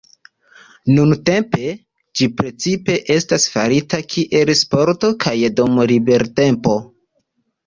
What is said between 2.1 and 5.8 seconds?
ĝi precipe estas farita kiel sporto kaj dum